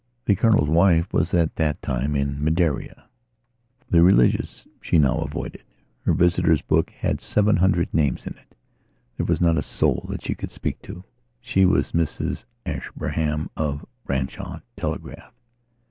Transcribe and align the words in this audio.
The 0.25 0.35
Colonel's 0.35 0.67
wife 0.67 1.13
was 1.13 1.31
at 1.35 1.55
that 1.57 1.79
time 1.83 2.15
in 2.15 2.43
Madeira; 2.43 3.07
the 3.87 4.01
religious 4.01 4.65
she 4.81 4.97
now 4.97 5.19
avoided. 5.19 5.61
Her 6.01 6.13
visitors' 6.13 6.63
book 6.63 6.89
had 6.89 7.21
seven 7.21 7.55
hundred 7.57 7.93
names 7.93 8.25
in 8.25 8.33
it; 8.33 8.55
there 9.15 9.27
was 9.27 9.41
not 9.41 9.59
a 9.59 9.61
soul 9.61 10.07
that 10.09 10.23
she 10.25 10.33
could 10.33 10.49
speak 10.49 10.81
to. 10.81 11.03
She 11.39 11.65
was 11.67 11.91
Mrs 11.91 12.45
Ashburnham 12.65 13.51
of 13.55 13.85
Branshaw 14.03 14.61
Teleragh. 14.75 15.31